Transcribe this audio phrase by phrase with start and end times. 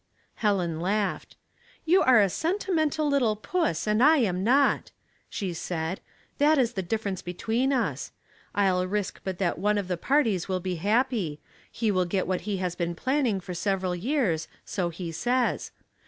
[0.41, 1.35] Helen laughed."
[1.85, 4.89] You are a sentimental little puss, and I am not,"
[5.29, 5.99] she said;"
[6.39, 8.11] that is the difference between us.
[8.55, 11.39] I'll risk but that one of the parties will be happy;
[11.71, 15.69] he will get what he has been planning for several years— so he says.